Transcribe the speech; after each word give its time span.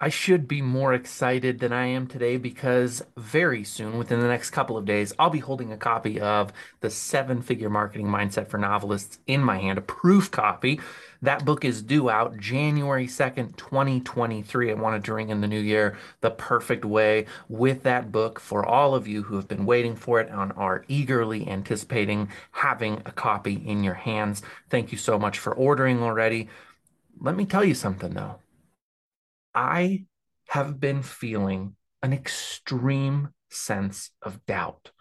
I 0.00 0.10
should 0.10 0.46
be 0.46 0.62
more 0.62 0.94
excited 0.94 1.58
than 1.58 1.72
I 1.72 1.86
am 1.86 2.06
today 2.06 2.36
because 2.36 3.02
very 3.16 3.64
soon, 3.64 3.98
within 3.98 4.20
the 4.20 4.28
next 4.28 4.50
couple 4.50 4.76
of 4.76 4.84
days, 4.84 5.12
I'll 5.18 5.28
be 5.28 5.40
holding 5.40 5.72
a 5.72 5.76
copy 5.76 6.20
of 6.20 6.52
The 6.78 6.88
Seven 6.88 7.42
Figure 7.42 7.68
Marketing 7.68 8.06
Mindset 8.06 8.46
for 8.46 8.58
Novelists 8.58 9.18
in 9.26 9.42
my 9.42 9.58
hand, 9.58 9.76
a 9.76 9.80
proof 9.80 10.30
copy. 10.30 10.80
That 11.20 11.44
book 11.44 11.64
is 11.64 11.82
due 11.82 12.08
out 12.08 12.38
January 12.38 13.08
2nd, 13.08 13.56
2023. 13.56 14.70
I 14.70 14.74
wanted 14.74 15.02
to 15.02 15.14
ring 15.14 15.30
in 15.30 15.40
the 15.40 15.48
new 15.48 15.58
year 15.58 15.98
the 16.20 16.30
perfect 16.30 16.84
way 16.84 17.26
with 17.48 17.82
that 17.82 18.12
book 18.12 18.38
for 18.38 18.64
all 18.64 18.94
of 18.94 19.08
you 19.08 19.24
who 19.24 19.34
have 19.34 19.48
been 19.48 19.66
waiting 19.66 19.96
for 19.96 20.20
it 20.20 20.30
and 20.30 20.52
are 20.54 20.84
eagerly 20.86 21.48
anticipating 21.48 22.28
having 22.52 23.02
a 23.04 23.10
copy 23.10 23.54
in 23.54 23.82
your 23.82 23.94
hands. 23.94 24.42
Thank 24.70 24.92
you 24.92 24.98
so 24.98 25.18
much 25.18 25.40
for 25.40 25.52
ordering 25.52 26.04
already. 26.04 26.48
Let 27.20 27.34
me 27.34 27.46
tell 27.46 27.64
you 27.64 27.74
something 27.74 28.14
though. 28.14 28.38
I 29.58 30.04
have 30.46 30.78
been 30.78 31.02
feeling 31.02 31.74
an 32.00 32.12
extreme 32.12 33.30
sense 33.50 34.10
of 34.22 34.46
doubt. 34.46 34.92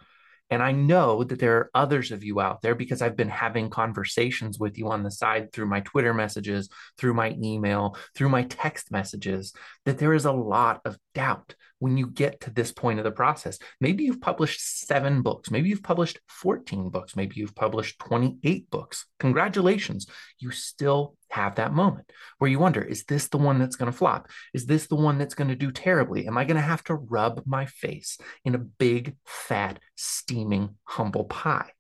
And 0.50 0.64
I 0.64 0.72
know 0.72 1.24
that 1.24 1.40
there 1.40 1.58
are 1.58 1.72
others 1.76 2.12
of 2.12 2.24
you 2.24 2.42
out 2.42 2.64
there 2.64 2.74
because 2.74 3.04
I've 3.04 3.16
been 3.16 3.30
having 3.30 3.70
conversations 3.70 4.58
with 4.58 4.80
you 4.80 4.90
on 4.90 5.04
the 5.04 5.12
side 5.12 5.52
through 5.52 5.68
my 5.68 5.82
Twitter 5.82 6.12
messages, 6.12 6.70
through 6.98 7.14
my 7.14 7.36
email, 7.40 7.98
through 8.16 8.30
my 8.30 8.44
text 8.44 8.92
messages, 8.92 9.54
that 9.86 10.00
there 10.00 10.14
is 10.14 10.26
a 10.26 10.32
lot 10.32 10.82
of 10.86 10.98
doubt 11.14 11.54
when 11.78 11.96
you 11.96 12.08
get 12.08 12.42
to 12.42 12.50
this 12.50 12.72
point 12.72 12.98
of 12.98 13.04
the 13.04 13.12
process. 13.12 13.60
Maybe 13.80 14.06
you've 14.06 14.22
published 14.22 14.88
seven 14.88 15.22
books, 15.22 15.52
maybe 15.52 15.70
you've 15.70 15.84
published 15.84 16.20
14 16.30 16.90
books, 16.90 17.16
maybe 17.16 17.36
you've 17.36 17.54
published 17.54 18.00
28 18.00 18.72
books. 18.72 19.06
Congratulations. 19.20 20.08
You 20.40 20.50
still 20.50 21.16
have 21.38 21.56
that 21.56 21.74
moment 21.74 22.12
where 22.40 22.50
you 22.50 22.60
wonder 22.60 22.82
is 22.82 23.04
this 23.06 23.28
the 23.28 23.38
one 23.38 23.60
that's 23.60 23.76
going 23.76 23.92
to 23.92 23.98
flop? 23.98 24.28
Is 24.54 24.66
this 24.66 24.88
the 24.88 24.96
one 24.96 25.18
that's 25.18 25.36
going 25.36 25.50
to 25.50 25.56
do 25.56 25.72
terribly? 25.72 26.28
Am 26.28 26.38
I 26.38 26.46
going 26.46 26.62
to 26.62 26.72
have 26.74 26.84
to 26.86 26.96
rub 26.96 27.44
my 27.46 27.66
face 27.66 28.18
in 28.44 28.56
a 28.56 28.68
big, 28.86 29.16
fat, 29.26 29.80
steaming 29.96 30.76
humble 30.84 31.26
pie? 31.26 31.72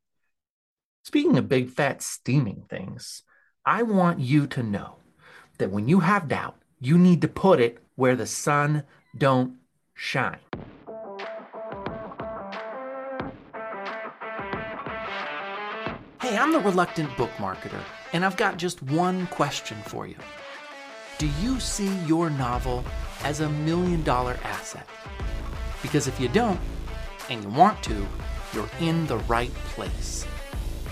Speaking 1.03 1.37
of 1.37 1.49
big, 1.49 1.69
fat, 1.69 2.01
steaming 2.01 2.65
things, 2.69 3.23
I 3.65 3.83
want 3.83 4.19
you 4.19 4.47
to 4.47 4.63
know 4.63 4.97
that 5.57 5.71
when 5.71 5.87
you 5.87 6.01
have 6.01 6.27
doubt, 6.27 6.57
you 6.79 6.97
need 6.97 7.21
to 7.21 7.27
put 7.27 7.59
it 7.59 7.79
where 7.95 8.15
the 8.15 8.27
sun 8.27 8.83
don't 9.17 9.55
shine. 9.95 10.39
Hey, 16.27 16.37
I'm 16.37 16.51
the 16.51 16.59
reluctant 16.59 17.15
book 17.15 17.29
marketer, 17.37 17.81
and 18.11 18.25
I've 18.25 18.35
got 18.35 18.57
just 18.57 18.83
one 18.83 19.27
question 19.27 19.77
for 19.83 20.07
you. 20.07 20.17
Do 21.19 21.29
you 21.41 21.57
see 21.61 21.87
your 21.99 22.29
novel 22.29 22.83
as 23.23 23.39
a 23.39 23.49
million 23.49 24.03
dollar 24.03 24.37
asset? 24.43 24.85
Because 25.81 26.05
if 26.05 26.19
you 26.19 26.27
don't, 26.27 26.59
and 27.29 27.41
you 27.41 27.49
want 27.51 27.81
to, 27.83 28.05
you're 28.53 28.69
in 28.81 29.07
the 29.07 29.19
right 29.19 29.53
place. 29.53 30.27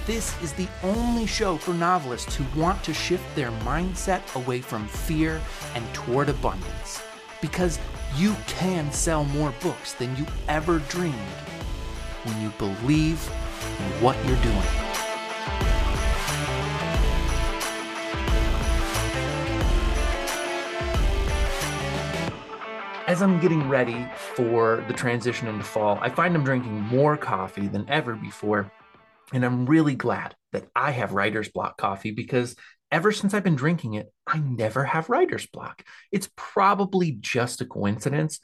This 0.05 0.42
is 0.42 0.53
the 0.53 0.69
only 0.83 1.27
show 1.27 1.58
for 1.58 1.73
novelists 1.73 2.33
who 2.33 2.45
want 2.58 2.81
to 2.86 2.94
shift 2.94 3.36
their 3.36 3.52
mindset 3.66 4.22
away 4.36 4.61
from 4.61 4.88
fear 4.88 5.42
and 5.73 5.83
toward 5.94 6.30
abundance. 6.30 7.02
Because 7.42 7.77
you 8.16 8.33
can 8.47 8.89
sell 8.89 9.25
more 9.25 9.53
books 9.61 9.92
than 9.92 10.16
you 10.16 10.25
ever 10.47 10.80
dreamed 10.88 11.14
when 12.23 12.42
you 12.42 12.52
believe 12.58 13.30
in 13.80 14.02
what 14.02 14.16
you're 14.25 14.42
doing. 14.42 14.84
As 23.16 23.21
I'm 23.21 23.39
getting 23.39 23.69
ready 23.69 24.05
for 24.17 24.83
the 24.89 24.94
transition 24.94 25.47
into 25.47 25.63
fall, 25.63 25.97
I 26.02 26.09
find 26.09 26.35
I'm 26.35 26.44
drinking 26.44 26.81
more 26.81 27.16
coffee 27.16 27.69
than 27.69 27.89
ever 27.89 28.13
before. 28.13 28.69
And 29.31 29.45
I'm 29.45 29.66
really 29.66 29.95
glad 29.95 30.36
that 30.52 30.67
I 30.76 30.92
have 30.92 31.14
writer's 31.14 31.48
block 31.48 31.77
coffee 31.77 32.11
because 32.11 32.58
ever 32.92 33.14
since 33.14 33.33
I've 33.33 33.45
been 33.45 33.55
drinking 33.55 33.93
it, 33.93 34.11
I 34.27 34.39
never 34.39 34.83
have 34.83 35.08
writer's 35.08 35.45
block. 35.45 35.86
It's 36.11 36.30
probably 36.36 37.11
just 37.14 37.61
a 37.61 37.65
coincidence. 37.65 38.42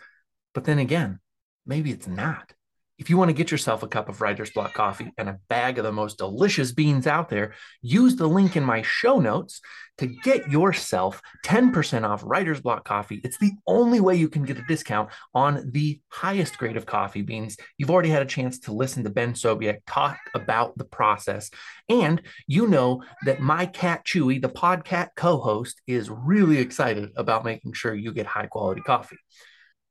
But 0.53 0.63
then 0.63 0.79
again, 0.79 1.19
maybe 1.65 1.91
it's 1.91 2.07
not. 2.07 2.53
If 3.01 3.09
you 3.09 3.17
want 3.17 3.29
to 3.29 3.33
get 3.33 3.49
yourself 3.49 3.81
a 3.81 3.87
cup 3.87 4.09
of 4.09 4.21
Writer's 4.21 4.51
Block 4.51 4.75
coffee 4.75 5.11
and 5.17 5.27
a 5.27 5.39
bag 5.49 5.79
of 5.79 5.83
the 5.83 5.91
most 5.91 6.19
delicious 6.19 6.71
beans 6.71 7.07
out 7.07 7.29
there, 7.29 7.55
use 7.81 8.15
the 8.15 8.27
link 8.27 8.55
in 8.55 8.63
my 8.63 8.83
show 8.83 9.19
notes 9.19 9.59
to 9.97 10.05
get 10.05 10.51
yourself 10.51 11.19
10% 11.43 12.07
off 12.07 12.21
Writer's 12.23 12.61
Block 12.61 12.85
coffee. 12.85 13.19
It's 13.23 13.39
the 13.39 13.53
only 13.65 13.99
way 13.99 14.17
you 14.17 14.29
can 14.29 14.43
get 14.43 14.59
a 14.59 14.65
discount 14.67 15.09
on 15.33 15.71
the 15.71 15.99
highest 16.09 16.59
grade 16.59 16.77
of 16.77 16.85
coffee 16.85 17.23
beans. 17.23 17.57
You've 17.75 17.89
already 17.89 18.09
had 18.09 18.21
a 18.21 18.25
chance 18.25 18.59
to 18.59 18.71
listen 18.71 19.03
to 19.03 19.09
Ben 19.09 19.33
Sobiek 19.33 19.79
talk 19.87 20.19
about 20.35 20.77
the 20.77 20.85
process. 20.85 21.49
And 21.89 22.21
you 22.45 22.67
know 22.67 23.01
that 23.25 23.39
my 23.39 23.65
cat 23.65 24.05
Chewy, 24.05 24.39
the 24.39 24.47
podcat 24.47 25.07
co 25.15 25.39
host, 25.39 25.81
is 25.87 26.11
really 26.11 26.59
excited 26.59 27.09
about 27.15 27.45
making 27.45 27.73
sure 27.73 27.95
you 27.95 28.13
get 28.13 28.27
high 28.27 28.45
quality 28.45 28.81
coffee. 28.81 29.17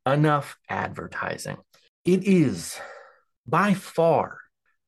Enough 0.07 0.57
advertising. 0.69 1.57
It 2.05 2.23
is 2.23 2.81
by 3.51 3.75
far 3.75 4.39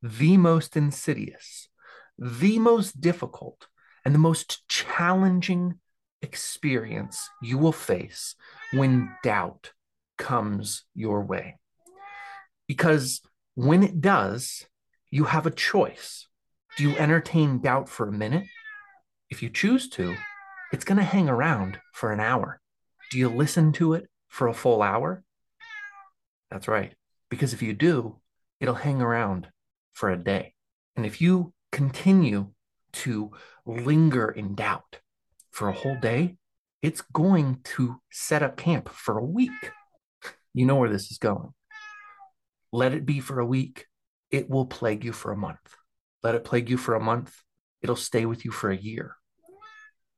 the 0.02 0.36
most 0.36 0.76
insidious, 0.76 1.68
the 2.18 2.58
most 2.58 3.00
difficult, 3.00 3.66
and 4.04 4.14
the 4.14 4.18
most 4.18 4.66
challenging 4.68 5.78
experience 6.22 7.28
you 7.42 7.58
will 7.58 7.72
face 7.72 8.34
when 8.72 9.14
doubt 9.22 9.72
comes 10.18 10.84
your 10.94 11.22
way. 11.22 11.58
Because 12.68 13.20
when 13.54 13.82
it 13.82 14.00
does, 14.00 14.66
you 15.10 15.24
have 15.24 15.46
a 15.46 15.50
choice. 15.50 16.26
Do 16.76 16.84
you 16.84 16.96
entertain 16.96 17.60
doubt 17.60 17.88
for 17.88 18.08
a 18.08 18.12
minute? 18.12 18.46
If 19.28 19.42
you 19.42 19.50
choose 19.50 19.88
to, 19.90 20.16
it's 20.72 20.84
going 20.84 20.98
to 20.98 21.04
hang 21.04 21.28
around 21.28 21.78
for 21.92 22.12
an 22.12 22.20
hour. 22.20 22.60
Do 23.10 23.18
you 23.18 23.28
listen 23.28 23.72
to 23.72 23.92
it 23.94 24.08
for 24.28 24.48
a 24.48 24.54
full 24.54 24.82
hour? 24.82 25.22
That's 26.50 26.68
right. 26.68 26.94
Because 27.28 27.52
if 27.52 27.62
you 27.62 27.74
do, 27.74 28.20
it'll 28.62 28.74
hang 28.76 29.02
around 29.02 29.48
for 29.92 30.08
a 30.08 30.16
day. 30.16 30.54
And 30.94 31.04
if 31.04 31.20
you 31.20 31.52
continue 31.72 32.52
to 32.92 33.32
linger 33.66 34.30
in 34.30 34.54
doubt 34.54 35.00
for 35.50 35.68
a 35.68 35.72
whole 35.72 35.96
day, 35.96 36.36
it's 36.80 37.00
going 37.00 37.58
to 37.64 38.00
set 38.12 38.42
up 38.42 38.56
camp 38.56 38.88
for 38.88 39.18
a 39.18 39.24
week. 39.24 39.72
You 40.54 40.64
know 40.64 40.76
where 40.76 40.88
this 40.88 41.10
is 41.10 41.18
going. 41.18 41.52
Let 42.72 42.94
it 42.94 43.04
be 43.04 43.18
for 43.18 43.40
a 43.40 43.46
week. 43.46 43.86
It 44.30 44.48
will 44.48 44.66
plague 44.66 45.04
you 45.04 45.12
for 45.12 45.32
a 45.32 45.36
month. 45.36 45.74
Let 46.22 46.36
it 46.36 46.44
plague 46.44 46.70
you 46.70 46.76
for 46.76 46.94
a 46.94 47.00
month. 47.00 47.34
It'll 47.82 47.96
stay 47.96 48.26
with 48.26 48.44
you 48.44 48.52
for 48.52 48.70
a 48.70 48.76
year. 48.76 49.16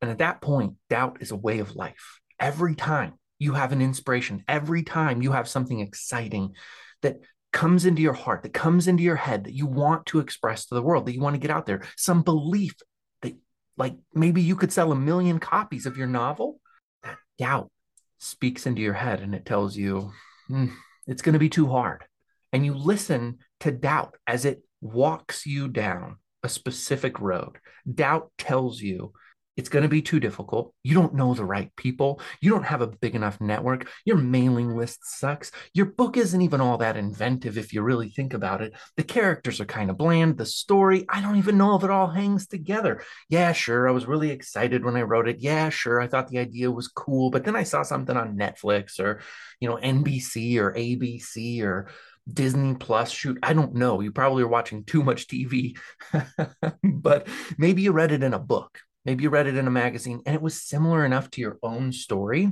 And 0.03 0.11
at 0.11 0.19
that 0.19 0.43
point, 0.43 0.75
doubt 0.91 1.19
is 1.21 1.31
a 1.31 1.37
way 1.37 1.61
of 1.61 1.76
life. 1.76 2.21
Every 2.38 2.75
time 2.75 3.15
you 3.38 3.55
have 3.55 3.72
an 3.72 3.81
inspiration, 3.81 4.44
every 4.47 4.82
time 4.82 5.22
you 5.22 5.32
have 5.32 5.49
something 5.49 5.81
exciting 5.81 6.53
that 7.00 7.21
comes 7.55 7.87
into 7.87 8.03
your 8.03 8.13
heart, 8.13 8.43
that 8.43 8.53
comes 8.53 8.89
into 8.89 9.05
your 9.05 9.17
head 9.17 9.45
that 9.45 9.55
you 9.55 9.65
want 9.65 10.05
to 10.07 10.19
express 10.19 10.67
to 10.67 10.75
the 10.75 10.83
world, 10.83 11.07
that 11.07 11.15
you 11.15 11.21
want 11.21 11.35
to 11.35 11.41
get 11.41 11.53
out 11.53 11.65
there, 11.65 11.83
some 11.97 12.23
belief 12.23 12.75
that, 13.23 13.35
like, 13.79 13.95
maybe 14.13 14.43
you 14.43 14.57
could 14.57 14.73
sell 14.73 14.91
a 14.91 14.97
million 14.97 15.39
copies 15.39 15.87
of 15.87 15.97
your 15.97 16.09
novel, 16.09 16.61
that 17.05 17.17
doubt 17.39 17.71
speaks 18.19 18.67
into 18.67 18.83
your 18.83 18.95
head 18.95 19.21
and 19.21 19.35
it 19.35 19.47
tells 19.47 19.77
you 19.77 20.11
mm, 20.51 20.73
it's 21.07 21.23
going 21.23 21.35
to 21.35 21.39
be 21.39 21.49
too 21.49 21.69
hard. 21.69 22.05
And 22.53 22.67
you 22.67 22.75
listen 22.75 23.39
to 23.61 23.71
doubt 23.71 24.17
as 24.27 24.45
it 24.45 24.63
walks 24.81 25.47
you 25.47 25.69
down 25.69 26.17
a 26.43 26.49
specific 26.49 27.21
road. 27.21 27.59
Doubt 27.93 28.33
tells 28.37 28.81
you 28.81 29.13
it's 29.57 29.69
going 29.69 29.85
to 29.85 29.89
be 29.89 30.03
too 30.03 30.19
difficult. 30.19 30.75
You 30.83 30.95
don't 30.95 31.15
know 31.15 31.35
the 31.35 31.45
right 31.45 31.75
people. 31.77 32.21
You 32.41 32.51
don't 32.51 32.65
have 32.65 32.83
a 32.83 32.89
big 32.89 33.15
enough 33.15 33.41
network. 33.41 33.89
Your 34.05 34.17
mailing 34.17 34.77
list 34.77 35.01
sucks. 35.05 35.53
Your 35.73 35.87
book 35.87 36.17
isn't 36.17 36.41
even 36.41 36.61
all 36.61 36.79
that 36.79 36.97
inventive 36.97 37.56
if 37.56 37.73
you 37.73 37.83
really 37.83 38.11
think 38.11 38.35
about 38.35 38.62
it. 38.62 38.73
The 38.97 39.05
characters 39.05 39.61
are 39.61 39.67
kind 39.67 39.91
of 39.91 39.97
bland. 39.97 40.39
The 40.39 40.47
story, 40.47 41.06
I 41.09 41.21
don't 41.21 41.37
even 41.37 41.56
know 41.56 41.77
if 41.77 41.85
it 41.85 41.91
all 41.91 42.09
hangs 42.09 42.47
together. 42.47 43.03
Yeah, 43.29 43.53
sure. 43.53 43.89
I 43.89 43.93
was 43.93 44.06
really 44.06 44.31
excited 44.31 44.85
when 44.85 44.97
I 44.97 45.03
wrote 45.03 45.29
it. 45.29 45.39
Yeah, 45.39 45.69
sure. 45.69 46.00
I 46.00 46.09
thought 46.09 46.29
the 46.29 46.39
idea 46.39 46.71
was 46.71 46.89
cool. 46.89 47.31
But 47.31 47.45
then 47.45 47.55
I 47.55 47.62
saw 47.62 47.83
something 47.83 48.17
on 48.17 48.37
Netflix 48.37 48.99
or, 48.99 49.21
you 49.61 49.69
know, 49.69 49.77
NBC 49.77 50.59
or 50.59 50.73
ABC 50.73 51.62
or 51.62 51.89
Disney 52.33 52.75
Plus. 52.75 53.11
Shoot, 53.11 53.39
I 53.43 53.53
don't 53.53 53.75
know. 53.75 54.00
You 54.00 54.11
probably 54.11 54.43
are 54.43 54.49
watching 54.49 54.83
too 54.83 55.05
much 55.05 55.29
TV, 55.29 55.77
but 56.83 57.29
maybe 57.57 57.83
you 57.83 57.93
read 57.93 58.11
it 58.11 58.25
in 58.25 58.35
a 58.35 58.39
book 58.39 58.81
Maybe 59.05 59.25
you 59.25 59.31
read 59.31 59.47
it 59.47 59.56
in 59.56 59.67
a 59.67 59.71
magazine 59.71 60.23
and 60.25 60.35
it 60.35 60.43
was 60.43 60.61
similar 60.61 61.05
enough 61.05 61.31
to 61.33 61.41
your 61.41 61.59
own 61.62 61.93
story 61.93 62.51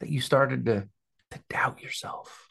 that 0.00 0.08
you 0.08 0.20
started 0.20 0.66
to, 0.66 0.88
to 1.30 1.40
doubt 1.48 1.82
yourself, 1.82 2.48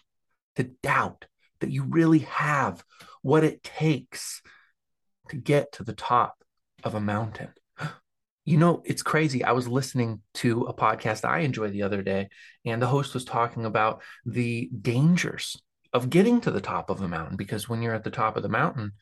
to 0.55 0.63
doubt 0.83 1.25
that 1.59 1.71
you 1.71 1.83
really 1.83 2.19
have 2.19 2.83
what 3.21 3.43
it 3.43 3.63
takes 3.63 4.41
to 5.29 5.35
get 5.35 5.73
to 5.73 5.83
the 5.83 5.93
top 5.93 6.43
of 6.83 6.95
a 6.95 7.01
mountain. 7.01 7.49
you 8.45 8.57
know, 8.57 8.81
it's 8.85 9.03
crazy. 9.03 9.43
I 9.43 9.51
was 9.51 9.67
listening 9.67 10.21
to 10.35 10.63
a 10.63 10.73
podcast 10.73 11.25
I 11.25 11.39
enjoyed 11.39 11.73
the 11.73 11.83
other 11.83 12.01
day, 12.01 12.29
and 12.65 12.81
the 12.81 12.87
host 12.87 13.13
was 13.13 13.25
talking 13.25 13.65
about 13.65 14.01
the 14.25 14.69
dangers 14.81 15.61
of 15.93 16.09
getting 16.09 16.41
to 16.41 16.51
the 16.51 16.61
top 16.61 16.89
of 16.89 17.01
a 17.01 17.07
mountain 17.07 17.37
because 17.37 17.67
when 17.67 17.81
you're 17.81 17.93
at 17.93 18.03
the 18.03 18.11
top 18.11 18.37
of 18.37 18.43
the 18.43 18.49
mountain, 18.49 18.93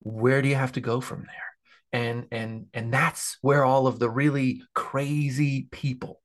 where 0.00 0.42
do 0.42 0.48
you 0.48 0.54
have 0.54 0.72
to 0.72 0.80
go 0.80 1.00
from 1.00 1.20
there? 1.20 1.49
And 1.92 2.26
and 2.30 2.66
and 2.72 2.92
that's 2.92 3.36
where 3.40 3.64
all 3.64 3.86
of 3.86 3.98
the 3.98 4.08
really 4.08 4.62
crazy 4.74 5.68
people 5.70 6.20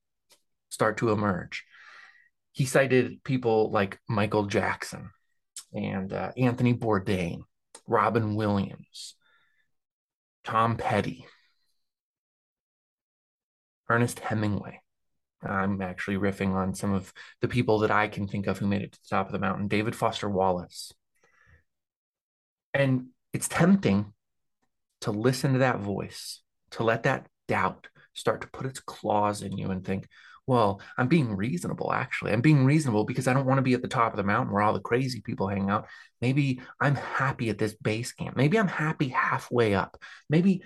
start 0.70 0.98
to 0.98 1.12
emerge. 1.12 1.64
He 2.52 2.66
cited 2.66 3.24
people 3.24 3.72
like 3.72 4.00
Michael 4.08 4.46
Jackson 4.46 5.10
and 5.74 6.14
uh, 6.14 6.32
Anthony 6.38 6.74
Bourdain, 6.74 7.42
Robin 7.88 8.36
Williams, 8.36 9.16
Tom 10.44 10.78
Petty, 10.78 11.26
Ernest 13.90 14.20
Hemingway. 14.20 14.82
I'm 15.44 15.82
actually 15.82 16.18
riffing 16.18 16.54
on 16.54 16.74
some 16.74 16.94
of 16.94 17.14
the 17.42 17.48
people 17.48 17.80
that 17.80 17.92
I 17.92 18.08
can 18.08 18.28
think 18.28 18.48
of 18.48 18.58
who 18.58 18.68
made 18.68 18.82
it 18.82 18.94
to 18.94 19.00
the 19.00 19.16
top 19.16 19.28
of 19.28 19.32
the 19.32 19.40
mountain. 19.40 19.68
David 19.68 19.96
Foster 19.96 20.30
Wallace. 20.30 20.92
And 22.74 23.08
it's 23.32 23.48
tempting 23.48 24.14
to 25.06 25.12
listen 25.12 25.54
to 25.54 25.60
that 25.60 25.80
voice, 25.80 26.42
to 26.72 26.84
let 26.84 27.04
that 27.04 27.28
doubt 27.48 27.88
start 28.16 28.42
to 28.42 28.48
put 28.48 28.66
its 28.66 28.80
claws 28.80 29.44
in 29.44 29.56
you 29.56 29.69
and 29.69 29.86
think, 29.86 30.07
well, 30.48 30.81
I'm 30.98 31.07
being 31.07 31.36
reasonable, 31.36 31.94
actually. 31.94 32.31
I'm 32.31 32.42
being 32.42 32.66
reasonable 32.66 33.04
because 33.04 33.28
I 33.28 33.34
don't 33.34 33.46
want 33.46 33.60
to 33.60 33.63
be 33.63 33.75
at 33.75 33.84
the 33.84 33.88
top 33.88 34.13
of 34.13 34.18
the 34.18 34.24
mountain 34.24 34.52
where 34.52 34.63
all 34.63 34.74
the 34.74 34.80
crazy 34.80 35.22
people 35.22 35.48
hang 35.48 35.69
out. 35.69 35.86
Maybe 36.22 36.60
I'm 36.81 36.96
happy 36.96 37.50
at 37.50 37.60
this 37.60 37.75
base 37.75 38.13
camp. 38.13 38.36
Maybe 38.36 38.57
I'm 38.57 38.68
happy 38.68 39.10
halfway 39.10 39.75
up. 39.75 39.96
Maybe, 40.28 40.63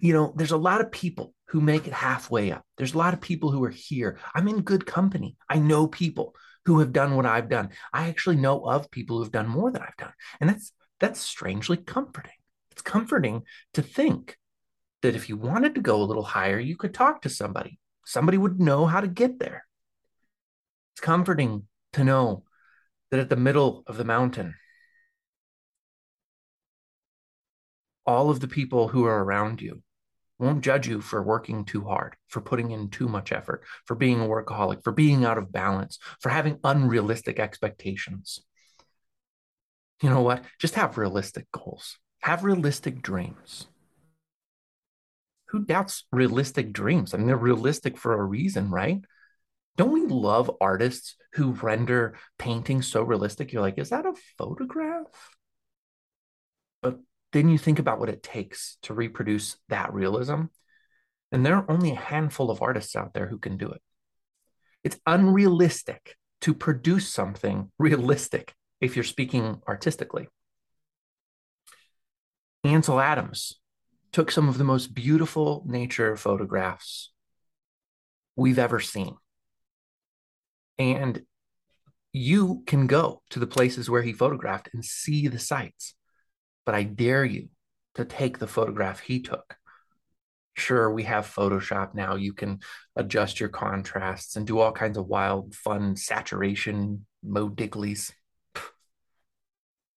you 0.00 0.14
know, 0.14 0.32
there's 0.36 0.52
a 0.52 0.56
lot 0.56 0.80
of 0.80 0.90
people 0.90 1.34
who 1.48 1.60
make 1.60 1.86
it 1.86 1.92
halfway 1.92 2.50
up. 2.50 2.64
There's 2.78 2.94
a 2.94 2.98
lot 2.98 3.12
of 3.12 3.20
people 3.20 3.50
who 3.50 3.62
are 3.64 3.70
here. 3.70 4.18
I'm 4.34 4.48
in 4.48 4.62
good 4.62 4.86
company. 4.86 5.36
I 5.50 5.58
know 5.58 5.86
people 5.86 6.34
who 6.64 6.78
have 6.78 6.94
done 6.94 7.14
what 7.14 7.26
I've 7.26 7.50
done. 7.50 7.70
I 7.92 8.08
actually 8.08 8.36
know 8.36 8.64
of 8.64 8.90
people 8.90 9.18
who've 9.18 9.30
done 9.30 9.48
more 9.48 9.70
than 9.70 9.82
I've 9.82 9.96
done. 9.98 10.12
And 10.40 10.48
that's 10.48 10.72
that's 10.98 11.20
strangely 11.20 11.76
comforting. 11.76 12.32
It's 12.72 12.82
comforting 12.82 13.42
to 13.74 13.82
think 13.82 14.36
that 15.02 15.14
if 15.14 15.28
you 15.28 15.36
wanted 15.36 15.74
to 15.76 15.80
go 15.80 16.02
a 16.02 16.04
little 16.04 16.22
higher, 16.22 16.58
you 16.58 16.76
could 16.76 16.94
talk 16.94 17.22
to 17.22 17.28
somebody 17.28 17.78
somebody 18.04 18.38
would 18.38 18.60
know 18.60 18.86
how 18.86 19.00
to 19.00 19.08
get 19.08 19.38
there. 19.38 19.66
It's 20.94 21.00
comforting 21.00 21.64
to 21.94 22.04
know 22.04 22.44
that 23.10 23.20
at 23.20 23.28
the 23.30 23.36
middle 23.36 23.84
of 23.86 23.96
the 23.96 24.04
mountain, 24.04 24.54
all 28.04 28.30
of 28.30 28.40
the 28.40 28.48
people 28.48 28.88
who 28.88 29.04
are 29.04 29.22
around 29.22 29.62
you 29.62 29.82
won't 30.38 30.64
judge 30.64 30.88
you 30.88 31.00
for 31.00 31.22
working 31.22 31.64
too 31.64 31.84
hard, 31.84 32.16
for 32.26 32.40
putting 32.40 32.72
in 32.72 32.90
too 32.90 33.08
much 33.08 33.30
effort, 33.30 33.62
for 33.84 33.94
being 33.94 34.20
a 34.20 34.26
workaholic, 34.26 34.82
for 34.82 34.92
being 34.92 35.24
out 35.24 35.38
of 35.38 35.52
balance, 35.52 35.98
for 36.20 36.30
having 36.30 36.58
unrealistic 36.64 37.38
expectations. 37.38 38.40
You 40.02 40.10
know 40.10 40.22
what? 40.22 40.44
Just 40.58 40.74
have 40.74 40.98
realistic 40.98 41.46
goals, 41.52 41.98
have 42.22 42.44
realistic 42.44 43.02
dreams 43.02 43.66
who 45.48 45.64
doubts 45.64 46.04
realistic 46.10 46.72
dreams? 46.72 47.12
I 47.12 47.18
mean, 47.18 47.26
they're 47.26 47.36
realistic 47.36 47.98
for 47.98 48.14
a 48.14 48.24
reason, 48.24 48.70
right? 48.70 49.02
Don't 49.76 49.92
we 49.92 50.06
love 50.06 50.50
artists 50.60 51.16
who 51.34 51.52
render 51.52 52.14
paintings 52.38 52.86
so 52.86 53.02
realistic? 53.02 53.52
You're 53.52 53.62
like, 53.62 53.78
is 53.78 53.90
that 53.90 54.06
a 54.06 54.14
photograph? 54.38 55.36
But 56.80 56.98
then 57.32 57.48
you 57.48 57.58
think 57.58 57.78
about 57.78 57.98
what 57.98 58.08
it 58.08 58.22
takes 58.22 58.78
to 58.82 58.94
reproduce 58.94 59.56
that 59.68 59.92
realism. 59.92 60.44
And 61.30 61.44
there 61.44 61.56
are 61.56 61.70
only 61.70 61.92
a 61.92 61.96
handful 61.96 62.50
of 62.50 62.62
artists 62.62 62.96
out 62.96 63.14
there 63.14 63.26
who 63.26 63.38
can 63.38 63.56
do 63.56 63.70
it. 63.70 63.80
It's 64.84 64.98
unrealistic 65.06 66.16
to 66.42 66.54
produce 66.54 67.08
something 67.08 67.70
realistic 67.78 68.54
if 68.80 68.96
you're 68.96 69.04
speaking 69.04 69.62
artistically. 69.68 70.28
Ansel 72.64 73.00
Adams 73.00 73.58
took 74.12 74.30
some 74.30 74.48
of 74.48 74.56
the 74.56 74.64
most 74.64 74.94
beautiful 74.94 75.64
nature 75.66 76.16
photographs 76.16 77.10
we've 78.36 78.58
ever 78.58 78.78
seen. 78.78 79.16
And 80.78 81.22
you 82.12 82.62
can 82.66 82.86
go 82.86 83.22
to 83.30 83.40
the 83.40 83.46
places 83.46 83.90
where 83.90 84.02
he 84.02 84.12
photographed 84.12 84.68
and 84.72 84.84
see 84.84 85.26
the 85.26 85.38
sights. 85.38 85.94
But 86.64 86.74
I 86.74 86.84
dare 86.84 87.24
you 87.24 87.48
to 87.96 88.04
take 88.04 88.38
the 88.38 88.46
photograph 88.46 89.00
he 89.00 89.20
took. 89.20 89.56
Sure, 90.54 90.92
we 90.92 91.04
have 91.04 91.26
Photoshop 91.26 91.94
now. 91.94 92.14
You 92.14 92.32
can 92.32 92.60
adjust 92.94 93.40
your 93.40 93.48
contrasts 93.48 94.36
and 94.36 94.46
do 94.46 94.60
all 94.60 94.70
kinds 94.70 94.98
of 94.98 95.06
wild, 95.06 95.54
fun 95.54 95.96
saturation 95.96 97.06
mode 97.24 97.56
digglies. 97.56 98.12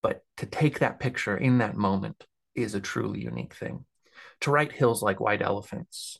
But 0.02 0.24
to 0.38 0.46
take 0.46 0.80
that 0.80 1.00
picture 1.00 1.38
in 1.38 1.60
that 1.60 1.76
moment 1.76 2.26
is 2.56 2.76
a 2.76 2.80
truly 2.80 3.22
unique 3.22 3.54
thing 3.54 3.86
to 4.42 4.52
write 4.52 4.72
hills 4.72 5.02
like 5.02 5.20
white 5.20 5.42
elephants. 5.42 6.20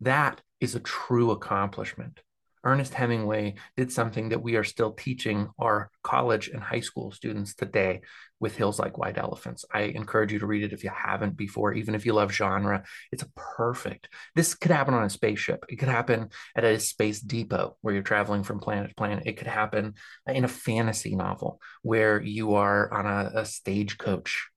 That 0.00 0.40
is 0.60 0.74
a 0.74 0.80
true 0.80 1.30
accomplishment. 1.30 2.20
Ernest 2.62 2.92
Hemingway 2.92 3.54
did 3.76 3.90
something 3.90 4.30
that 4.30 4.42
we 4.42 4.56
are 4.56 4.64
still 4.64 4.92
teaching 4.92 5.48
our 5.58 5.90
college 6.02 6.48
and 6.48 6.62
high 6.62 6.80
school 6.80 7.10
students 7.10 7.54
today 7.54 8.02
with 8.38 8.56
Hills 8.56 8.78
Like 8.78 8.98
White 8.98 9.16
Elephants. 9.16 9.64
I 9.72 9.82
encourage 9.82 10.30
you 10.30 10.38
to 10.40 10.46
read 10.46 10.64
it 10.64 10.74
if 10.74 10.84
you 10.84 10.90
haven't 10.94 11.38
before, 11.38 11.72
even 11.72 11.94
if 11.94 12.04
you 12.04 12.12
love 12.12 12.32
genre. 12.32 12.84
It's 13.12 13.22
a 13.22 13.30
perfect. 13.34 14.10
This 14.34 14.54
could 14.54 14.70
happen 14.70 14.92
on 14.92 15.04
a 15.04 15.10
spaceship. 15.10 15.64
It 15.70 15.76
could 15.76 15.88
happen 15.88 16.28
at 16.54 16.64
a 16.64 16.78
space 16.78 17.20
depot 17.20 17.78
where 17.80 17.94
you're 17.94 18.02
traveling 18.02 18.42
from 18.42 18.60
planet 18.60 18.90
to 18.90 18.94
planet. 18.94 19.24
It 19.26 19.38
could 19.38 19.46
happen 19.46 19.94
in 20.26 20.44
a 20.44 20.48
fantasy 20.48 21.16
novel 21.16 21.60
where 21.80 22.20
you 22.20 22.54
are 22.54 22.92
on 22.92 23.06
a, 23.06 23.40
a 23.40 23.46
stagecoach. 23.46 24.49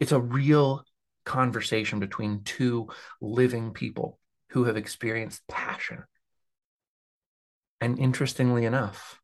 It's 0.00 0.12
a 0.12 0.20
real 0.20 0.84
conversation 1.24 2.00
between 2.00 2.42
two 2.42 2.88
living 3.20 3.72
people 3.72 4.18
who 4.50 4.64
have 4.64 4.76
experienced 4.76 5.46
passion. 5.46 6.04
And 7.80 7.98
interestingly 7.98 8.64
enough, 8.64 9.20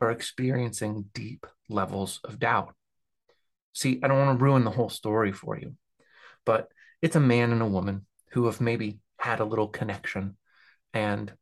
are 0.00 0.10
experiencing 0.10 1.06
deep 1.12 1.46
levels 1.68 2.20
of 2.24 2.38
doubt. 2.38 2.74
See, 3.72 4.00
I 4.02 4.08
don't 4.08 4.18
want 4.18 4.38
to 4.38 4.44
ruin 4.44 4.64
the 4.64 4.70
whole 4.70 4.88
story 4.88 5.32
for 5.32 5.58
you, 5.58 5.74
but 6.44 6.68
it's 7.02 7.16
a 7.16 7.20
man 7.20 7.52
and 7.52 7.62
a 7.62 7.66
woman 7.66 8.06
who 8.32 8.46
have 8.46 8.60
maybe 8.60 8.98
had 9.18 9.40
a 9.40 9.44
little 9.44 9.68
connection. 9.68 10.36
And 10.94 11.32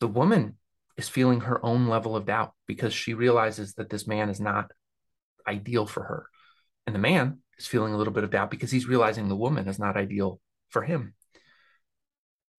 the 0.00 0.08
woman 0.08 0.56
is 0.96 1.08
feeling 1.08 1.40
her 1.40 1.64
own 1.64 1.88
level 1.88 2.16
of 2.16 2.26
doubt 2.26 2.52
because 2.66 2.92
she 2.92 3.14
realizes 3.14 3.74
that 3.74 3.90
this 3.90 4.06
man 4.06 4.28
is 4.28 4.40
not 4.40 4.70
ideal 5.46 5.86
for 5.86 6.02
her. 6.02 6.26
And 6.86 6.94
the 6.94 7.00
man 7.00 7.38
is 7.60 7.66
feeling 7.66 7.92
a 7.92 7.96
little 7.96 8.12
bit 8.12 8.24
of 8.24 8.30
doubt 8.30 8.50
because 8.50 8.70
he's 8.70 8.88
realizing 8.88 9.28
the 9.28 9.36
woman 9.36 9.68
is 9.68 9.78
not 9.78 9.96
ideal 9.96 10.40
for 10.70 10.82
him. 10.82 11.14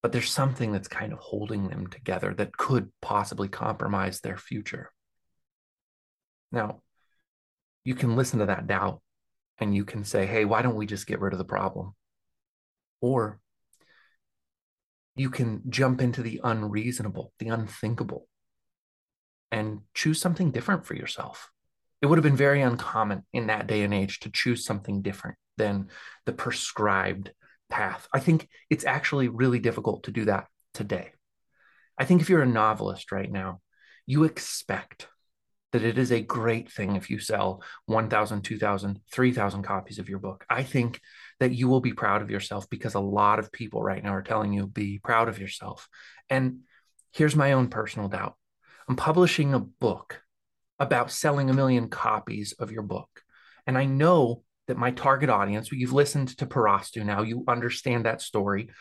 But 0.02 0.12
there's 0.12 0.32
something 0.32 0.72
that's 0.72 0.88
kind 0.88 1.12
of 1.12 1.20
holding 1.20 1.68
them 1.68 1.88
together 1.88 2.34
that 2.36 2.56
could 2.56 2.92
possibly 3.02 3.48
compromise 3.48 4.20
their 4.20 4.38
future. 4.38 4.92
Now, 6.52 6.82
you 7.84 7.96
can 7.96 8.16
listen 8.16 8.40
to 8.40 8.46
that 8.46 8.68
doubt 8.68 9.02
and 9.58 9.76
you 9.76 9.86
can 9.86 10.04
say, 10.04 10.26
hey, 10.26 10.46
why 10.46 10.62
don't 10.62 10.76
we 10.76 10.86
just 10.86 11.08
get 11.08 11.20
rid 11.20 11.34
of 11.34 11.40
the 11.40 11.46
problem? 11.46 11.94
Or 13.00 13.40
you 15.16 15.30
can 15.30 15.62
jump 15.70 16.02
into 16.02 16.22
the 16.22 16.42
unreasonable, 16.44 17.34
the 17.40 17.50
unthinkable, 17.50 18.28
and 19.52 19.82
choose 19.94 20.20
something 20.20 20.52
different 20.52 20.86
for 20.86 20.96
yourself 20.96 21.52
it 22.02 22.08
would 22.08 22.18
have 22.18 22.24
been 22.24 22.36
very 22.36 22.62
uncommon 22.62 23.24
in 23.32 23.48
that 23.48 23.68
day 23.68 23.84
and 23.84 23.94
age 23.94 24.20
to 24.22 24.32
choose 24.32 24.66
something 24.66 25.02
different 25.02 25.38
than 25.58 25.90
the 26.26 26.34
prescribed 26.34 27.32
path. 27.70 28.08
I 28.14 28.20
think 28.20 28.50
it's 28.70 28.86
actually 28.86 29.28
really 29.28 29.60
difficult 29.60 30.04
to 30.04 30.12
do 30.12 30.26
that 30.26 30.48
today. 30.74 31.12
I 31.98 32.06
think 32.06 32.22
if 32.22 32.30
you're 32.30 32.42
a 32.42 32.48
novelist 32.48 33.12
right 33.12 33.32
now, 33.32 33.62
you 34.06 34.24
expect 34.24 35.08
that 35.72 35.84
it 35.84 35.98
is 35.98 36.12
a 36.12 36.22
great 36.22 36.72
thing 36.72 36.96
if 36.96 37.10
you 37.10 37.20
sell 37.20 37.64
1,000, 37.86 38.42
2,000, 38.42 39.00
3,000 39.12 39.64
copies 39.64 40.00
of 40.00 40.10
your 40.10 40.20
book. 40.20 40.46
I 40.50 40.64
think 40.64 41.00
that 41.40 41.54
you 41.54 41.68
will 41.70 41.80
be 41.80 41.94
proud 41.94 42.22
of 42.22 42.30
yourself 42.30 42.70
because 42.70 42.94
a 42.94 43.00
lot 43.00 43.40
of 43.40 43.52
people 43.52 43.82
right 43.82 44.04
now 44.04 44.14
are 44.14 44.22
telling 44.22 44.52
you 44.52 44.68
be 44.68 45.00
proud 45.00 45.30
of 45.30 45.40
yourself. 45.40 45.88
And 46.30 46.62
here's 47.14 47.36
my 47.36 47.54
own 47.54 47.70
personal 47.70 48.10
doubt 48.10 48.36
I'm 48.90 48.96
publishing 48.96 49.54
a 49.54 49.60
book 49.60 50.22
about 50.82 51.12
selling 51.12 51.48
a 51.48 51.54
million 51.54 51.90
copies 51.90 52.54
of 52.54 52.72
your 52.72 52.82
book. 52.82 53.22
And 53.68 53.78
I 53.78 53.86
know 53.86 54.42
that 54.68 54.78
my 54.78 54.90
target 54.90 55.30
audience, 55.30 55.72
you've 55.72 55.94
listened 55.94 56.36
to 56.40 56.48
Parastu 56.48 57.06
now, 57.06 57.22
you 57.22 57.44
understand 57.48 58.06
that 58.06 58.20
story. 58.20 58.72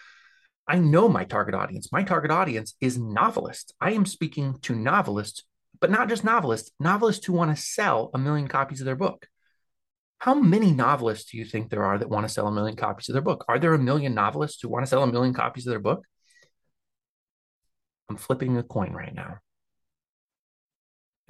I 0.67 0.79
know 0.79 1.11
my 1.11 1.25
target 1.25 1.55
audience. 1.55 1.93
My 1.93 2.03
target 2.03 2.31
audience 2.31 2.75
is 2.81 2.97
novelists. 2.97 3.75
I 3.83 3.93
am 3.93 4.07
speaking 4.07 4.57
to 4.63 4.75
novelists, 4.75 5.43
but 5.79 5.91
not 5.91 6.09
just 6.09 6.25
novelists, 6.25 6.71
novelists 6.81 7.27
who 7.27 7.35
want 7.35 7.55
to 7.55 7.63
sell 7.63 8.11
a 8.15 8.19
million 8.19 8.49
copies 8.49 8.81
of 8.81 8.87
their 8.87 8.97
book. 8.97 9.27
How 10.21 10.33
many 10.33 10.71
novelists 10.71 11.31
do 11.31 11.37
you 11.37 11.45
think 11.45 11.69
there 11.69 11.85
are 11.85 11.99
that 11.99 12.09
want 12.09 12.27
to 12.27 12.33
sell 12.33 12.47
a 12.47 12.53
million 12.53 12.77
copies 12.77 13.11
of 13.11 13.13
their 13.13 13.21
book? 13.21 13.45
Are 13.47 13.59
there 13.59 13.75
a 13.75 13.79
million 13.79 14.15
novelists 14.15 14.63
who 14.63 14.71
want 14.71 14.87
to 14.87 14.89
sell 14.89 15.03
a 15.03 15.07
million 15.13 15.35
copies 15.35 15.67
of 15.67 15.71
their 15.71 15.81
book? 15.81 16.07
I'm 18.09 18.17
flipping 18.17 18.57
a 18.57 18.63
coin 18.63 18.93
right 18.95 19.15
now. 19.15 19.41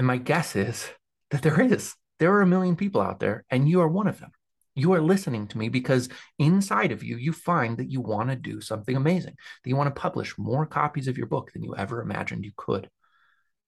And 0.00 0.06
my 0.06 0.16
guess 0.16 0.56
is 0.56 0.88
that 1.30 1.42
there 1.42 1.60
is. 1.60 1.94
There 2.20 2.32
are 2.32 2.40
a 2.40 2.46
million 2.46 2.74
people 2.74 3.02
out 3.02 3.20
there, 3.20 3.44
and 3.50 3.68
you 3.68 3.82
are 3.82 3.86
one 3.86 4.08
of 4.08 4.18
them. 4.18 4.30
You 4.74 4.94
are 4.94 5.00
listening 5.02 5.46
to 5.48 5.58
me 5.58 5.68
because 5.68 6.08
inside 6.38 6.90
of 6.90 7.04
you, 7.04 7.18
you 7.18 7.34
find 7.34 7.76
that 7.76 7.90
you 7.90 8.00
want 8.00 8.30
to 8.30 8.34
do 8.34 8.62
something 8.62 8.96
amazing, 8.96 9.34
that 9.62 9.68
you 9.68 9.76
want 9.76 9.94
to 9.94 10.00
publish 10.00 10.38
more 10.38 10.64
copies 10.64 11.06
of 11.06 11.18
your 11.18 11.26
book 11.26 11.52
than 11.52 11.62
you 11.62 11.76
ever 11.76 12.00
imagined 12.00 12.46
you 12.46 12.52
could. 12.56 12.88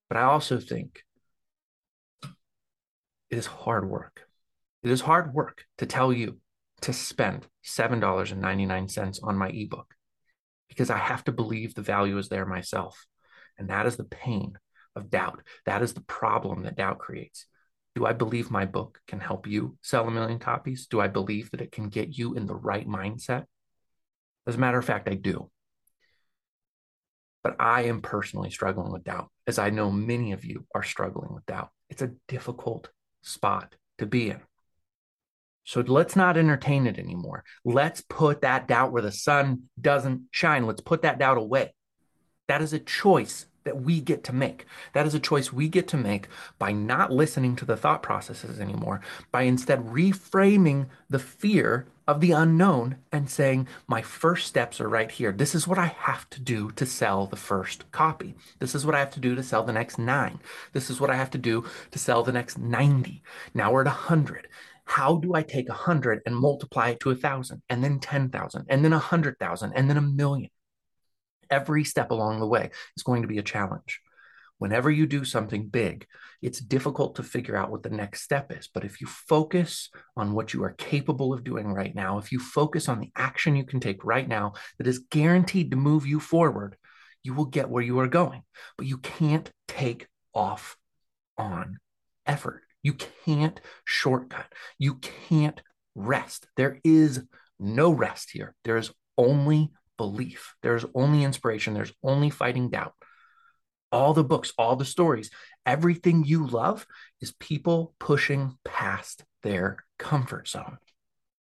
But 0.09 0.17
I 0.17 0.23
also 0.23 0.59
think 0.59 1.03
it 2.23 3.37
is 3.37 3.45
hard 3.45 3.87
work. 3.87 4.27
It 4.83 4.91
is 4.91 5.03
hard 5.03 5.35
work 5.35 5.67
to 5.77 5.85
tell 5.85 6.15
you 6.15 6.39
to 6.81 6.95
spend 6.95 7.47
$7.99 7.63 9.19
on 9.23 9.37
my 9.37 9.49
ebook 9.51 9.95
because 10.71 10.89
I 10.89 10.97
have 10.97 11.25
to 11.25 11.33
believe 11.33 11.75
the 11.75 11.83
value 11.83 12.17
is 12.17 12.31
there 12.31 12.47
myself. 12.47 13.05
And 13.59 13.69
that 13.69 13.85
is 13.85 13.99
the 13.99 14.05
pain 14.05 14.57
of 14.97 15.11
doubt. 15.11 15.43
That 15.67 15.83
is 15.83 15.95
the 15.95 16.03
problem 16.03 16.63
that 16.63 16.77
doubt 16.77 16.99
creates. 16.99 17.47
Do 17.95 18.07
I 18.07 18.13
believe 18.13 18.51
my 18.51 18.65
book 18.65 19.01
can 19.07 19.21
help 19.21 19.47
you 19.47 19.77
sell 19.83 20.09
a 20.09 20.11
million 20.11 20.39
copies? 20.39 20.87
Do 20.87 21.01
I 21.01 21.09
believe 21.09 21.51
that 21.51 21.61
it 21.61 21.73
can 21.73 21.89
get 21.89 22.17
you 22.17 22.35
in 22.35 22.47
the 22.47 22.55
right 22.55 22.89
mindset? 22.89 23.45
As 24.47 24.55
a 24.55 24.59
matter 24.59 24.79
of 24.79 24.85
fact, 24.85 25.09
I 25.09 25.15
do. 25.15 25.51
But 27.43 27.57
I 27.61 27.83
am 27.83 28.01
personally 28.01 28.51
struggling 28.51 28.93
with 28.93 29.05
doubt, 29.05 29.31
as 29.47 29.59
I 29.59 29.71
know 29.71 29.91
many 29.91 30.33
of 30.33 30.45
you 30.45 30.65
are 30.75 30.83
struggling 30.83 31.35
with 31.35 31.45
doubt. 31.47 31.71
It's 31.91 32.03
a 32.03 32.13
difficult 32.29 32.89
spot 33.23 33.75
to 33.99 34.07
be 34.07 34.31
in. 34.31 34.41
So 35.65 35.81
let's 35.81 36.17
not 36.17 36.37
entertain 36.37 36.87
it 36.87 36.99
anymore. 36.99 37.45
Let's 37.65 38.01
put 38.01 38.41
that 38.41 38.67
doubt 38.67 38.93
where 38.93 39.03
the 39.03 39.13
sun 39.13 39.65
doesn't 39.81 40.23
shine. 40.31 40.67
Let's 40.67 40.81
put 40.81 41.03
that 41.03 41.19
doubt 41.19 41.39
away. 41.39 41.75
That 42.49 42.63
is 42.63 42.73
a 42.73 42.79
choice 42.79 43.47
that 43.65 43.83
we 43.83 44.01
get 44.01 44.25
to 44.25 44.33
make. 44.33 44.67
That 44.93 45.07
is 45.07 45.15
a 45.15 45.21
choice 45.21 45.53
we 45.53 45.69
get 45.69 45.89
to 45.89 45.97
make 45.97 46.29
by 46.59 46.73
not 46.73 47.13
listening 47.13 47.57
to 47.57 47.65
the 47.65 47.77
thought 47.77 48.03
processes 48.03 48.61
anymore, 48.61 49.01
by 49.31 49.43
instead 49.43 49.81
reframing 49.81 50.87
the 51.09 51.19
fear 51.19 51.87
of 52.09 52.21
the 52.21 52.33
unknown 52.33 52.97
and 53.13 53.31
saying, 53.31 53.69
My 53.87 54.03
first 54.03 54.47
steps 54.47 54.81
are 54.81 54.89
right 54.89 55.11
here. 55.11 55.33
This 55.33 55.55
is 55.55 55.69
what 55.69 55.79
I 55.79 55.87
have 55.87 56.29
to 56.31 56.41
do 56.41 56.71
to 56.73 56.85
sell 56.85 57.27
the 57.27 57.37
first 57.37 57.91
copy. 57.93 58.35
This 58.59 58.75
is 58.75 58.85
what 58.85 58.95
I 58.95 58.99
have 58.99 59.13
to 59.13 59.21
do 59.21 59.35
to 59.35 59.43
sell 59.43 59.63
the 59.63 59.73
next 59.73 59.99
nine. 59.99 60.41
This 60.73 60.91
is 60.91 61.01
what 61.01 61.11
I 61.11 61.17
have 61.17 61.31
to 61.31 61.39
do 61.39 61.65
to 61.91 61.99
sell 61.99 62.23
the 62.23 62.33
next 62.33 62.59
90. 62.59 63.23
Now 63.55 63.73
we're 63.73 63.83
at 63.83 63.87
100 63.87 64.49
how 64.85 65.17
do 65.17 65.35
I 65.35 65.43
take 65.43 65.69
a 65.69 65.75
hundred 65.75 66.21
and 66.27 66.37
multiply 66.37 66.91
it 66.91 67.01
to 67.01 67.11
a 67.11 67.15
thousand 67.15 67.63
and 67.69 67.83
then 67.83 68.01
10,000 68.01 68.67
and 68.69 68.85
then 68.85 68.93
a 68.93 68.99
hundred 68.99 69.39
thousand 69.39 69.73
and 69.75 69.89
then 69.89 69.97
a 69.97 70.03
million? 70.03 70.51
Every 71.53 71.85
step 71.85 72.11
along 72.11 72.41
the 72.41 72.47
way 72.47 72.71
is 72.97 73.03
going 73.03 73.23
to 73.23 73.29
be 73.29 73.37
a 73.37 73.43
challenge. 73.43 74.01
Whenever 74.57 74.91
you 74.91 75.07
do 75.07 75.25
something 75.25 75.67
big, 75.67 76.07
it's 76.41 76.61
difficult 76.61 77.17
to 77.17 77.23
figure 77.23 77.57
out 77.57 77.71
what 77.71 77.83
the 77.83 77.91
next 77.91 78.23
step 78.23 78.51
is. 78.51 78.71
But 78.73 78.85
if 78.85 79.01
you 79.01 79.07
focus 79.07 79.91
on 80.17 80.33
what 80.33 80.55
you 80.55 80.65
are 80.65 80.71
capable 80.71 81.35
of 81.35 81.45
doing 81.45 81.73
right 81.75 81.95
now, 81.95 82.19
if 82.19 82.33
you 82.33 82.39
focus 82.39 82.89
on 82.89 83.01
the 83.01 83.11
action 83.15 83.55
you 83.55 83.65
can 83.65 83.81
take 83.81 84.03
right 84.05 84.27
now 84.27 84.55
that 84.79 84.87
is 84.87 85.01
guaranteed 85.11 85.71
to 85.73 85.77
move 85.77 86.07
you 86.07 86.21
forward, 86.21 86.77
you 87.23 87.35
will 87.35 87.45
get 87.45 87.69
where 87.69 87.83
you 87.83 87.99
are 87.99 88.09
going. 88.09 88.43
But 88.79 88.87
you 88.87 88.99
can't 88.99 89.51
take 89.69 90.09
off 90.35 90.77
on 91.37 91.79
effort. 92.25 92.63
You 92.83 92.95
can't 92.95 93.61
shortcut. 93.85 94.47
You 94.79 94.95
can't 95.29 95.61
rest. 95.95 96.47
There 96.57 96.81
is 96.83 97.23
no 97.59 97.91
rest 97.91 98.31
here. 98.33 98.55
There 98.65 98.77
is 98.77 98.91
only 99.19 99.73
belief. 100.03 100.57
There's 100.63 100.85
only 100.97 101.23
inspiration. 101.23 101.75
There's 101.75 101.93
only 102.03 102.29
fighting 102.29 102.71
doubt. 102.71 102.95
All 103.93 104.15
the 104.15 104.25
books, 104.25 104.53
all 104.59 104.75
the 104.75 104.85
stories, 104.85 105.31
everything 105.65 106.25
you 106.25 106.45
love 106.45 106.85
is 107.21 107.33
people 107.39 107.95
pushing 108.01 108.59
past 108.65 109.23
their 109.45 109.85
comfort 110.01 110.49
zone. 110.49 110.79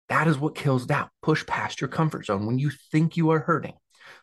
That 0.09 0.27
is 0.27 0.37
what 0.37 0.53
kills 0.53 0.85
doubt. 0.85 1.09
Push 1.23 1.47
past 1.47 1.81
your 1.81 1.87
comfort 1.87 2.27
zone. 2.27 2.45
When 2.45 2.59
you 2.59 2.69
think 2.91 3.17
you 3.17 3.31
are 3.31 3.39
hurting, 3.39 3.73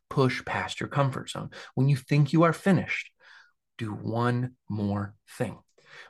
push 0.09 0.45
past 0.45 0.79
your 0.79 0.89
comfort 0.89 1.31
zone. 1.31 1.51
When 1.75 1.89
you 1.89 1.97
think 1.97 2.33
you 2.33 2.45
are 2.45 2.53
finished, 2.53 3.11
do 3.77 3.89
one 3.89 4.53
more 4.69 5.17
thing. 5.37 5.59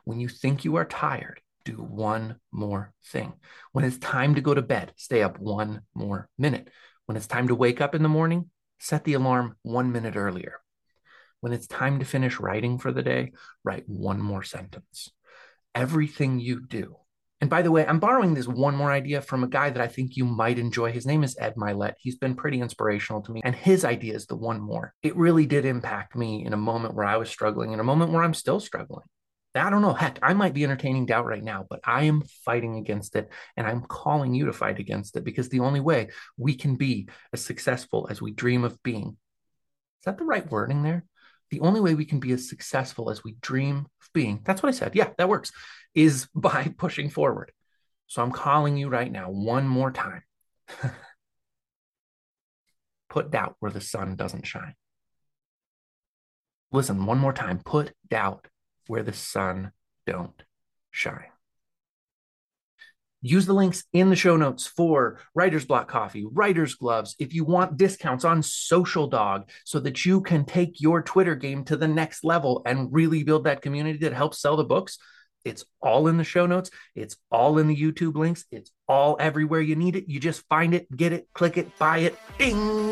When 0.05 0.21
you 0.21 0.29
think 0.29 0.67
you 0.67 0.77
are 0.77 0.85
tired, 0.85 1.41
do 1.65 1.77
one 1.77 2.37
more 2.51 2.93
thing. 3.07 3.33
When 3.73 3.87
it's 3.87 3.97
time 3.97 4.35
to 4.35 4.43
go 4.43 4.53
to 4.53 4.61
bed, 4.61 4.93
stay 4.97 5.23
up 5.23 5.39
one 5.39 5.81
more 5.95 6.29
minute. 6.37 6.69
When 7.07 7.17
it's 7.17 7.27
time 7.27 7.49
to 7.49 7.55
wake 7.55 7.81
up 7.81 7.95
in 7.95 8.03
the 8.03 8.09
morning, 8.09 8.51
set 8.79 9.05
the 9.05 9.15
alarm 9.15 9.57
one 9.63 9.93
minute 9.93 10.17
earlier. 10.17 10.61
When 11.41 11.53
it's 11.53 11.67
time 11.67 11.99
to 11.99 12.05
finish 12.05 12.39
writing 12.39 12.79
for 12.79 12.93
the 12.93 13.03
day, 13.03 13.33
write 13.65 13.85
one 13.89 14.21
more 14.21 14.43
sentence. 14.45 15.11
Everything 15.75 16.39
you 16.39 16.61
do. 16.61 16.97
And 17.41 17.51
by 17.51 17.63
the 17.63 17.73
way, 17.73 17.85
I'm 17.85 17.99
borrowing 17.99 18.35
this 18.35 18.47
one 18.47 18.77
more 18.77 18.93
idea 18.93 19.21
from 19.21 19.43
a 19.43 19.49
guy 19.49 19.71
that 19.71 19.83
I 19.83 19.89
think 19.89 20.17
you 20.17 20.25
might 20.25 20.61
enjoy. 20.61 20.93
His 20.93 21.07
name 21.07 21.25
is 21.25 21.37
Ed 21.41 21.57
Mylett. 21.57 21.95
He's 21.99 22.15
been 22.15 22.37
pretty 22.37 22.61
inspirational 22.61 23.21
to 23.23 23.33
me. 23.33 23.41
And 23.45 23.57
his 23.57 23.85
idea 23.85 24.15
is 24.15 24.27
the 24.27 24.37
one 24.37 24.61
more. 24.61 24.95
It 25.03 25.17
really 25.17 25.47
did 25.47 25.65
impact 25.65 26.15
me 26.15 26.45
in 26.47 26.53
a 26.53 26.57
moment 26.57 26.95
where 26.95 27.05
I 27.05 27.17
was 27.17 27.29
struggling, 27.29 27.73
in 27.73 27.81
a 27.81 27.85
moment 27.85 28.13
where 28.13 28.23
I'm 28.23 28.35
still 28.35 28.61
struggling. 28.61 29.07
I 29.55 29.69
don't 29.69 29.83
know. 29.83 29.93
Heck, 29.93 30.19
I 30.23 30.33
might 30.33 30.55
be 30.55 30.65
entertaining 30.65 31.07
doubt 31.07 31.27
right 31.27 31.43
now, 31.43 31.67
but 31.69 31.81
I 31.85 32.05
am 32.05 32.23
fighting 32.45 32.77
against 32.77 33.17
it. 33.17 33.31
And 33.57 33.67
I'm 33.67 33.83
calling 33.83 34.35
you 34.35 34.47
to 34.47 34.53
fight 34.53 34.79
against 34.79 35.17
it 35.17 35.25
because 35.25 35.51
the 35.51 35.61
only 35.61 35.81
way 35.81 36.09
we 36.39 36.55
can 36.55 36.77
be 36.77 37.09
as 37.35 37.45
successful 37.45 38.07
as 38.11 38.23
we 38.23 38.33
dream 38.33 38.65
of 38.65 38.83
being 38.83 39.17
is 40.03 40.07
that 40.07 40.19
the 40.19 40.25
right 40.25 40.51
wording 40.51 40.83
there? 40.83 41.05
The 41.51 41.61
only 41.61 41.81
way 41.81 41.95
we 41.95 42.05
can 42.05 42.19
be 42.19 42.33
as 42.33 42.49
successful 42.49 43.09
as 43.09 43.23
we 43.23 43.37
dream 43.41 43.87
of 44.03 44.13
being, 44.13 44.41
that's 44.43 44.65
what 44.65 44.69
I 44.69 44.73
said. 44.73 44.97
Yeah, 44.97 45.11
that 45.17 45.29
works, 45.29 45.53
is 45.95 46.27
by 46.35 46.75
pushing 46.77 47.09
forward. 47.09 47.53
So 48.09 48.21
I'm 48.21 48.33
calling 48.33 48.77
you 48.77 48.89
right 48.89 49.13
now, 49.13 49.31
one 49.31 49.69
more 49.69 49.93
time. 49.93 50.25
Put 53.09 53.31
doubt 53.31 53.55
where 53.61 53.71
the 53.71 53.81
sun 53.81 54.17
doesn't 54.17 54.45
shine. 54.45 54.75
Listen, 56.73 57.07
one 57.07 57.19
more 57.19 57.33
time. 57.33 57.61
Put 57.65 57.93
doubt 58.11 58.49
where 58.93 59.03
the 59.03 59.13
sun 59.15 59.73
don't 60.07 60.43
shine. 60.91 61.33
Use 63.23 63.47
the 63.47 63.55
links 63.55 63.85
in 63.95 64.11
the 64.11 64.17
show 64.17 64.37
notes 64.37 64.67
for 64.67 65.19
Writer's 65.35 65.65
Block 65.65 65.89
Coffee, 65.89 66.27
Writer's 66.31 66.75
Gloves, 66.75 67.17
if 67.19 67.33
you 67.33 67.43
want 67.43 67.79
discounts 67.79 68.27
on 68.27 68.43
Social 68.43 69.07
Dog 69.07 69.49
so 69.65 69.81
that 69.81 70.05
you 70.05 70.21
can 70.21 70.45
take 70.45 70.79
your 70.83 71.01
Twitter 71.01 71.35
game 71.35 71.65
to 71.65 71.77
the 71.79 71.89
next 71.89 72.23
level 72.23 72.61
and 72.67 72.93
really 72.93 73.23
build 73.23 73.45
that 73.45 73.63
community 73.63 74.01
that 74.01 74.13
helps 74.13 74.43
sell 74.43 74.59
the 74.59 74.65
books. 74.65 74.99
It's 75.43 75.65
all 75.81 76.07
in 76.07 76.19
the 76.19 76.25
show 76.25 76.45
notes. 76.45 76.71
It's 76.95 77.17
all 77.31 77.57
in 77.57 77.69
the 77.69 77.77
YouTube 77.77 78.17
links. 78.17 78.45
It's 78.51 78.71
all 78.87 79.17
everywhere 79.19 79.63
you 79.63 79.75
need 79.75 79.97
it. 79.97 80.07
You 80.07 80.21
just 80.21 80.47
find 80.51 80.75
it, 80.75 80.95
get 80.95 81.15
it, 81.15 81.29
click 81.33 81.57
it, 81.57 81.79
buy 81.79 82.01
it. 82.01 82.19
Ding! 82.37 82.92